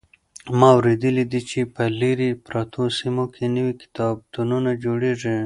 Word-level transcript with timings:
ما 0.59 0.69
اورېدلي 0.75 1.25
دي 1.31 1.41
چې 1.49 1.59
په 1.73 1.83
لرې 2.01 2.29
پرتو 2.45 2.83
سیمو 2.99 3.25
کې 3.33 3.45
نوي 3.55 3.73
کتابتونونه 3.81 4.69
جوړېږي. 4.83 5.35